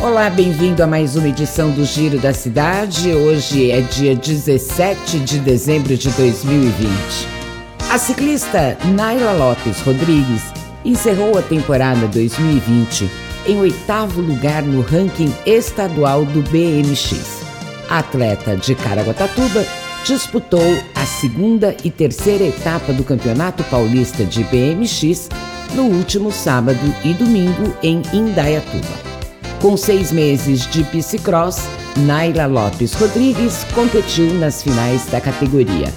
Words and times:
Olá, 0.00 0.30
bem-vindo 0.30 0.82
a 0.82 0.86
mais 0.86 1.14
uma 1.14 1.28
edição 1.28 1.70
do 1.70 1.84
Giro 1.84 2.18
da 2.18 2.32
Cidade. 2.32 3.12
Hoje 3.12 3.70
é 3.70 3.82
dia 3.82 4.16
17 4.16 5.18
de 5.18 5.40
dezembro 5.40 5.94
de 5.94 6.08
2020. 6.08 6.88
A 7.90 7.98
ciclista 7.98 8.78
Naila 8.96 9.32
Lopes 9.32 9.82
Rodrigues 9.82 10.63
encerrou 10.84 11.38
a 11.38 11.42
temporada 11.42 12.06
2020 12.08 13.10
em 13.46 13.58
oitavo 13.60 14.20
lugar 14.20 14.62
no 14.62 14.80
ranking 14.80 15.32
estadual 15.46 16.24
do 16.24 16.42
BMX. 16.42 17.42
A 17.88 17.98
atleta 17.98 18.56
de 18.56 18.74
Caraguatatuba 18.74 19.64
disputou 20.04 20.78
a 20.94 21.06
segunda 21.06 21.76
e 21.84 21.90
terceira 21.90 22.44
etapa 22.44 22.92
do 22.92 23.04
Campeonato 23.04 23.62
Paulista 23.64 24.24
de 24.24 24.44
BMX 24.44 25.28
no 25.74 25.84
último 25.84 26.30
sábado 26.30 26.94
e 27.04 27.12
domingo 27.14 27.74
em 27.82 28.02
Indaiatuba. 28.12 29.14
Com 29.60 29.76
seis 29.76 30.12
meses 30.12 30.66
de 30.70 30.82
bicicross, 30.84 31.62
Naila 32.06 32.46
Lopes 32.46 32.92
Rodrigues 32.94 33.64
competiu 33.74 34.32
nas 34.34 34.62
finais 34.62 35.06
da 35.06 35.20
categoria 35.20 35.92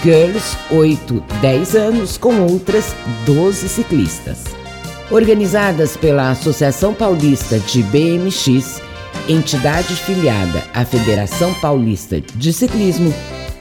Girls 0.00 0.56
8, 0.70 1.22
10 1.40 1.76
anos 1.76 2.16
com 2.16 2.40
outras 2.40 2.94
12 3.26 3.68
ciclistas. 3.68 4.44
Organizadas 5.10 5.96
pela 5.96 6.30
Associação 6.30 6.94
Paulista 6.94 7.58
de 7.58 7.82
BMX, 7.82 8.80
entidade 9.28 9.94
filiada 9.94 10.64
à 10.72 10.84
Federação 10.84 11.52
Paulista 11.54 12.20
de 12.20 12.52
Ciclismo, 12.52 13.12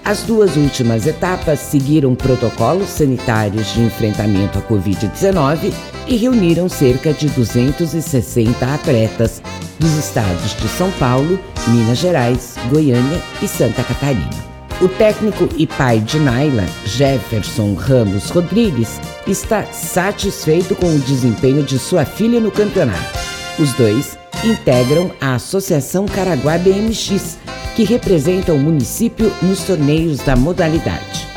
as 0.04 0.23
duas 0.23 0.56
últimas 0.56 1.06
etapas 1.06 1.60
seguiram 1.60 2.16
protocolos 2.16 2.90
sanitários 2.90 3.73
de 3.73 3.82
enfrentamento 3.82 4.58
à 4.58 4.62
Covid-19 4.62 5.72
e 6.08 6.16
reuniram 6.16 6.68
cerca 6.68 7.14
de 7.14 7.28
260 7.30 8.73
atletas 8.73 9.42
dos 9.78 9.92
estados 9.94 10.56
de 10.56 10.68
São 10.70 10.90
Paulo, 10.94 11.40
Minas 11.68 12.00
Gerais, 12.00 12.56
Goiânia 12.72 13.22
e 13.44 13.48
Santa 13.48 13.84
Catarina. 13.84 14.51
O 14.82 14.90
técnico 14.90 15.48
e 15.58 15.68
pai 15.68 16.00
de 16.00 16.20
Naila, 16.20 16.66
Jefferson 16.86 17.76
Ramos 17.76 18.32
Rodrigues, 18.32 19.00
está 19.28 19.64
satisfeito 19.66 20.73
com 20.73 20.88
o 20.88 21.00
desempenho 21.00 21.62
de 21.62 21.78
sua 21.78 22.04
filha 22.04 22.40
no 22.40 22.50
campeonato. 22.50 23.20
Os 23.60 23.73
dois 23.73 24.18
integram 24.44 25.12
a 25.22 25.36
Associação 25.36 26.08
Caraguá 26.08 26.58
BMX, 26.58 27.38
que 27.76 27.84
representa 27.84 28.54
o 28.54 28.58
município 28.58 29.32
nos 29.44 29.64
torneios 29.64 30.18
da 30.22 30.36
modalidade. 30.36 31.28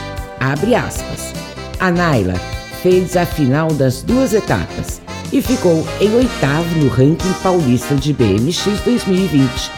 Abre 0.40 0.74
aspas. 0.74 1.34
A 1.78 1.90
Naila 1.90 2.40
fez 2.82 3.14
a 3.14 3.26
final 3.26 3.68
das 3.74 4.02
duas 4.02 4.32
etapas 4.32 5.02
e 5.30 5.42
ficou 5.42 5.86
em 6.00 6.14
oitavo 6.14 6.78
no 6.78 6.88
ranking 6.88 7.34
paulista 7.42 7.94
de 7.94 8.14
BMX 8.14 8.80
2020. 8.86 9.70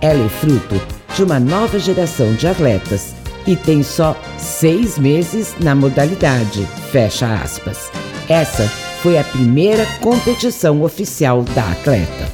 Ela 0.00 0.24
é 0.24 0.28
fruto 0.30 0.80
de 1.14 1.22
uma 1.22 1.38
nova 1.38 1.78
geração 1.78 2.32
de 2.32 2.46
atletas 2.46 3.19
e 3.46 3.56
tem 3.56 3.82
só 3.82 4.16
seis 4.38 4.98
meses 4.98 5.54
na 5.60 5.74
modalidade. 5.74 6.66
Fecha 6.90 7.26
aspas. 7.34 7.90
Essa 8.28 8.64
foi 9.02 9.18
a 9.18 9.24
primeira 9.24 9.86
competição 10.00 10.82
oficial 10.82 11.42
da 11.42 11.70
atleta. 11.70 12.28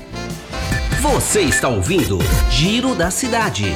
Você 1.01 1.43
está 1.43 1.69
ouvindo 1.69 2.19
Giro 2.51 2.95
da 2.95 3.11
Cidade. 3.11 3.73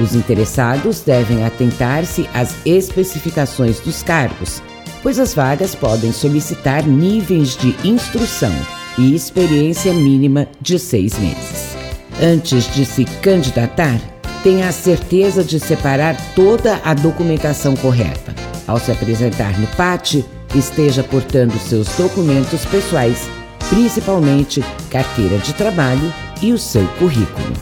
Os 0.00 0.14
interessados 0.14 1.02
devem 1.02 1.44
atentar-se 1.44 2.28
às 2.34 2.56
especificações 2.66 3.78
dos 3.78 4.02
cargos 4.02 4.60
pois 5.04 5.20
as 5.20 5.34
vagas 5.34 5.74
podem 5.74 6.10
solicitar 6.10 6.84
níveis 6.84 7.58
de 7.58 7.76
instrução 7.86 8.54
e 8.96 9.14
experiência 9.14 9.92
mínima 9.92 10.48
de 10.62 10.78
seis 10.78 11.18
meses. 11.18 11.76
Antes 12.22 12.72
de 12.72 12.86
se 12.86 13.04
candidatar, 13.20 14.00
tenha 14.42 14.66
a 14.66 14.72
certeza 14.72 15.44
de 15.44 15.60
separar 15.60 16.16
toda 16.34 16.80
a 16.82 16.94
documentação 16.94 17.76
correta. 17.76 18.34
Ao 18.66 18.78
se 18.78 18.90
apresentar 18.90 19.58
no 19.60 19.66
PAT, 19.76 20.24
esteja 20.54 21.02
portando 21.02 21.58
seus 21.58 21.86
documentos 21.98 22.64
pessoais, 22.64 23.28
principalmente 23.68 24.64
carteira 24.90 25.36
de 25.36 25.52
trabalho 25.52 26.12
e 26.40 26.50
o 26.50 26.58
seu 26.58 26.86
currículo. 26.98 27.52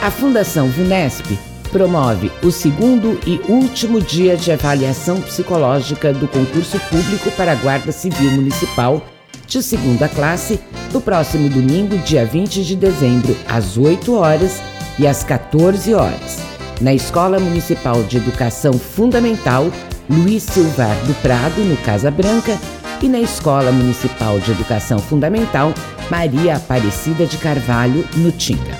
A 0.00 0.12
Fundação 0.12 0.68
VUNESP 0.68 1.36
promove 1.68 2.30
o 2.42 2.50
segundo 2.50 3.18
e 3.26 3.40
último 3.48 4.00
dia 4.00 4.36
de 4.36 4.50
avaliação 4.50 5.20
psicológica 5.20 6.12
do 6.12 6.26
concurso 6.26 6.78
público 6.90 7.30
para 7.32 7.52
a 7.52 7.54
Guarda 7.54 7.92
Civil 7.92 8.30
Municipal 8.32 9.02
de 9.46 9.62
segunda 9.62 10.08
classe 10.08 10.60
no 10.92 11.00
próximo 11.00 11.48
domingo, 11.48 11.96
dia 11.98 12.24
20 12.24 12.64
de 12.64 12.76
dezembro, 12.76 13.36
às 13.48 13.78
8 13.78 14.14
horas 14.14 14.60
e 14.98 15.06
às 15.06 15.24
14 15.24 15.94
horas, 15.94 16.38
na 16.80 16.92
Escola 16.92 17.38
Municipal 17.38 18.02
de 18.02 18.16
Educação 18.18 18.72
Fundamental 18.74 19.70
Luiz 20.08 20.42
Silvar 20.42 20.96
do 21.06 21.14
Prado, 21.22 21.60
no 21.62 21.76
Casa 21.78 22.10
Branca, 22.10 22.58
e 23.02 23.08
na 23.08 23.20
Escola 23.20 23.70
Municipal 23.70 24.40
de 24.40 24.50
Educação 24.50 24.98
Fundamental 24.98 25.72
Maria 26.10 26.56
Aparecida 26.56 27.26
de 27.26 27.36
Carvalho, 27.36 28.06
no 28.16 28.32
Tinga. 28.32 28.76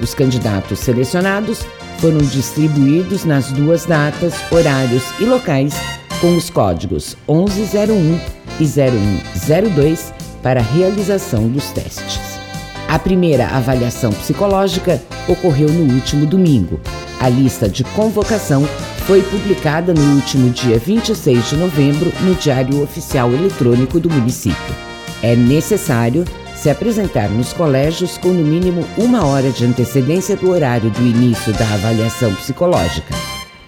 Os 0.00 0.14
candidatos 0.14 0.80
selecionados 0.80 1.64
foram 2.00 2.18
distribuídos 2.18 3.24
nas 3.24 3.52
duas 3.52 3.84
datas, 3.84 4.34
horários 4.50 5.04
e 5.20 5.24
locais 5.24 5.74
com 6.20 6.34
os 6.34 6.48
códigos 6.48 7.16
1101 7.28 8.18
e 8.58 8.66
0102 8.66 10.12
para 10.42 10.60
a 10.60 10.62
realização 10.62 11.48
dos 11.48 11.70
testes. 11.70 12.40
A 12.88 12.98
primeira 12.98 13.46
avaliação 13.46 14.10
psicológica 14.12 15.00
ocorreu 15.28 15.68
no 15.68 15.94
último 15.94 16.26
domingo. 16.26 16.80
A 17.20 17.28
lista 17.28 17.68
de 17.68 17.84
convocação 17.84 18.64
foi 19.06 19.22
publicada 19.22 19.92
no 19.94 20.14
último 20.14 20.50
dia 20.50 20.78
26 20.78 21.50
de 21.50 21.56
novembro 21.56 22.10
no 22.22 22.34
Diário 22.34 22.82
Oficial 22.82 23.30
Eletrônico 23.32 24.00
do 24.00 24.10
município. 24.10 24.74
É 25.22 25.36
necessário 25.36 26.24
se 26.60 26.68
apresentar 26.68 27.30
nos 27.30 27.54
colégios 27.54 28.18
com 28.18 28.28
no 28.28 28.44
mínimo 28.44 28.86
uma 28.98 29.24
hora 29.24 29.50
de 29.50 29.64
antecedência 29.64 30.36
do 30.36 30.50
horário 30.50 30.90
do 30.90 31.00
início 31.00 31.54
da 31.54 31.64
avaliação 31.72 32.34
psicológica. 32.34 33.14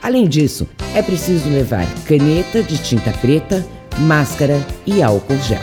Além 0.03 0.29
disso, 0.29 0.69
é 0.95 1.01
preciso 1.01 1.49
levar 1.49 1.87
caneta 2.05 2.63
de 2.63 2.77
tinta 2.77 3.11
preta, 3.13 3.65
máscara 4.01 4.61
e 4.85 5.03
álcool 5.03 5.39
gel. 5.39 5.63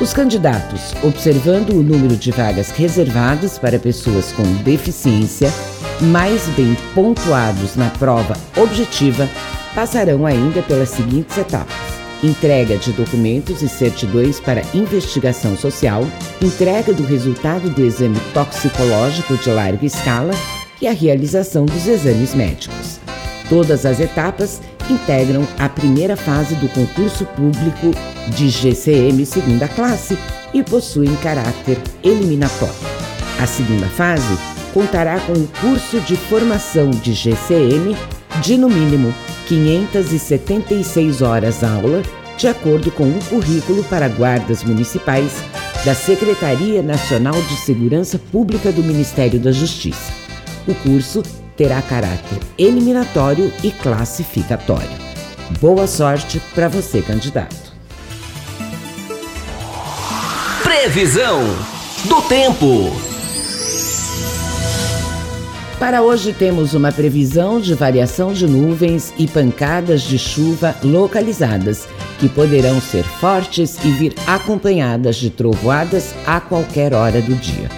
Os 0.00 0.14
candidatos, 0.14 0.94
observando 1.02 1.74
o 1.74 1.82
número 1.82 2.16
de 2.16 2.30
vagas 2.30 2.70
reservadas 2.70 3.58
para 3.58 3.78
pessoas 3.78 4.32
com 4.32 4.42
deficiência, 4.62 5.52
mais 6.00 6.46
bem 6.56 6.74
pontuados 6.94 7.76
na 7.76 7.90
prova 7.90 8.34
objetiva, 8.56 9.28
passarão 9.74 10.24
ainda 10.24 10.62
pelas 10.62 10.88
seguintes 10.88 11.36
etapas: 11.36 11.89
entrega 12.22 12.76
de 12.76 12.92
documentos 12.92 13.62
e 13.62 13.68
certidões 13.68 14.40
para 14.40 14.62
investigação 14.74 15.56
social, 15.56 16.06
entrega 16.42 16.92
do 16.92 17.02
resultado 17.02 17.70
do 17.70 17.84
exame 17.84 18.18
toxicológico 18.34 19.36
de 19.36 19.50
larga 19.50 19.84
escala 19.84 20.32
e 20.80 20.86
a 20.86 20.92
realização 20.92 21.64
dos 21.64 21.86
exames 21.86 22.34
médicos. 22.34 23.00
Todas 23.48 23.84
as 23.84 24.00
etapas 24.00 24.60
integram 24.88 25.46
a 25.58 25.68
primeira 25.68 26.16
fase 26.16 26.54
do 26.56 26.68
concurso 26.68 27.24
público 27.26 27.90
de 28.34 28.48
GCM 28.48 29.24
segunda 29.24 29.68
classe 29.68 30.18
e 30.52 30.62
possuem 30.62 31.14
caráter 31.16 31.78
eliminatório. 32.02 32.74
A 33.40 33.46
segunda 33.46 33.86
fase 33.86 34.38
contará 34.74 35.18
com 35.20 35.32
o 35.32 35.48
curso 35.60 36.00
de 36.00 36.16
formação 36.16 36.90
de 36.90 37.12
GCM 37.12 37.96
de 38.42 38.56
no 38.56 38.68
mínimo 38.68 39.14
576 39.50 41.22
horas 41.22 41.64
aula, 41.64 42.02
de 42.36 42.46
acordo 42.46 42.92
com 42.92 43.08
o 43.08 43.24
currículo 43.24 43.82
para 43.82 44.06
guardas 44.06 44.62
municipais 44.62 45.32
da 45.84 45.92
Secretaria 45.92 46.80
Nacional 46.82 47.34
de 47.34 47.56
Segurança 47.56 48.16
Pública 48.16 48.70
do 48.70 48.80
Ministério 48.80 49.40
da 49.40 49.50
Justiça. 49.50 50.12
O 50.68 50.74
curso 50.76 51.24
terá 51.56 51.82
caráter 51.82 52.38
eliminatório 52.56 53.52
e 53.64 53.72
classificatório. 53.72 54.88
Boa 55.60 55.88
sorte 55.88 56.40
para 56.54 56.68
você, 56.68 57.02
candidato. 57.02 57.72
Previsão 60.62 61.40
do 62.04 62.22
tempo. 62.22 63.09
Para 65.80 66.02
hoje 66.02 66.34
temos 66.34 66.74
uma 66.74 66.92
previsão 66.92 67.58
de 67.58 67.72
variação 67.72 68.34
de 68.34 68.46
nuvens 68.46 69.14
e 69.16 69.26
pancadas 69.26 70.02
de 70.02 70.18
chuva 70.18 70.76
localizadas, 70.84 71.88
que 72.18 72.28
poderão 72.28 72.78
ser 72.82 73.02
fortes 73.02 73.82
e 73.82 73.90
vir 73.90 74.14
acompanhadas 74.26 75.16
de 75.16 75.30
trovoadas 75.30 76.14
a 76.26 76.38
qualquer 76.38 76.92
hora 76.92 77.22
do 77.22 77.34
dia. 77.34 77.70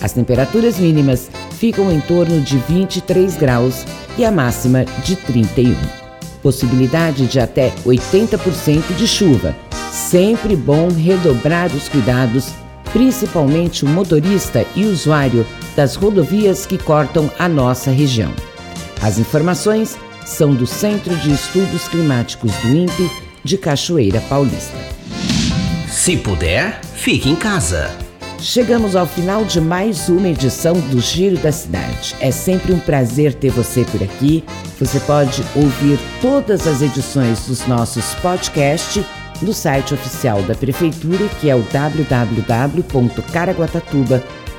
As 0.00 0.12
temperaturas 0.12 0.78
mínimas 0.78 1.28
ficam 1.58 1.90
em 1.90 2.00
torno 2.00 2.40
de 2.40 2.56
23 2.56 3.36
graus 3.36 3.84
e 4.16 4.24
a 4.24 4.30
máxima 4.30 4.84
de 5.02 5.16
31. 5.16 5.74
Possibilidade 6.44 7.26
de 7.26 7.40
até 7.40 7.72
80% 7.84 8.94
de 8.96 9.08
chuva. 9.08 9.56
Sempre 9.90 10.54
bom 10.54 10.86
redobrar 10.88 11.74
os 11.74 11.88
cuidados, 11.88 12.52
principalmente 12.92 13.84
o 13.84 13.88
motorista 13.88 14.64
e 14.76 14.84
usuário 14.84 15.44
das 15.80 15.94
rodovias 15.94 16.66
que 16.66 16.76
cortam 16.76 17.30
a 17.38 17.48
nossa 17.48 17.90
região. 17.90 18.30
As 19.00 19.18
informações 19.18 19.96
são 20.26 20.54
do 20.54 20.66
Centro 20.66 21.16
de 21.16 21.32
Estudos 21.32 21.88
Climáticos 21.88 22.52
do 22.56 22.68
INPE 22.68 23.10
de 23.42 23.56
Cachoeira 23.56 24.20
Paulista. 24.28 24.76
Se 25.88 26.18
puder, 26.18 26.82
fique 26.84 27.30
em 27.30 27.34
casa. 27.34 27.90
Chegamos 28.38 28.94
ao 28.94 29.06
final 29.06 29.42
de 29.42 29.58
mais 29.58 30.10
uma 30.10 30.28
edição 30.28 30.74
do 30.74 31.00
Giro 31.00 31.38
da 31.38 31.50
Cidade. 31.50 32.14
É 32.20 32.30
sempre 32.30 32.74
um 32.74 32.78
prazer 32.78 33.32
ter 33.32 33.48
você 33.48 33.82
por 33.84 34.02
aqui. 34.02 34.44
Você 34.78 35.00
pode 35.00 35.42
ouvir 35.56 35.98
todas 36.20 36.66
as 36.66 36.82
edições 36.82 37.46
dos 37.46 37.66
nossos 37.66 38.14
podcasts 38.16 39.02
no 39.40 39.54
site 39.54 39.94
oficial 39.94 40.42
da 40.42 40.54
Prefeitura, 40.54 41.26
que 41.40 41.48
é 41.48 41.56
o 41.56 41.62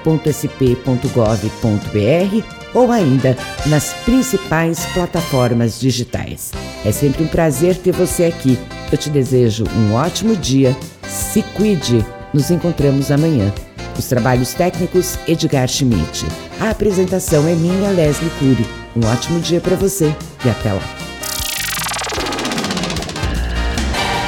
www.caraguatatuba.sp.gov.br 0.03 2.61
ou 2.73 2.91
ainda 2.91 3.37
nas 3.67 3.93
principais 4.05 4.85
plataformas 4.87 5.79
digitais. 5.79 6.51
É 6.85 6.91
sempre 6.91 7.23
um 7.23 7.27
prazer 7.27 7.77
ter 7.77 7.91
você 7.91 8.25
aqui. 8.25 8.57
Eu 8.91 8.97
te 8.97 9.09
desejo 9.09 9.65
um 9.75 9.93
ótimo 9.93 10.35
dia. 10.35 10.75
Se 11.07 11.43
cuide. 11.55 12.05
Nos 12.33 12.49
encontramos 12.49 13.11
amanhã. 13.11 13.53
Os 13.97 14.05
trabalhos 14.05 14.53
técnicos 14.53 15.19
Edgar 15.27 15.67
Schmidt. 15.67 16.25
A 16.59 16.69
apresentação 16.69 17.47
é 17.47 17.53
minha, 17.53 17.89
Leslie 17.89 18.31
Cury. 18.39 18.65
Um 18.95 19.05
ótimo 19.11 19.39
dia 19.39 19.59
para 19.59 19.75
você 19.75 20.15
e 20.45 20.49
até 20.49 20.71
lá. 20.71 20.81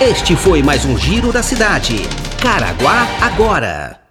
Este 0.02 0.36
foi 0.36 0.62
mais 0.62 0.84
um 0.84 0.98
Giro 0.98 1.32
da 1.32 1.42
Cidade. 1.42 1.96
Caraguá 2.42 3.08
agora. 3.22 4.03